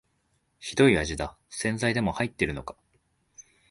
[0.57, 2.75] ひどい味だ、洗剤でも入ってるのか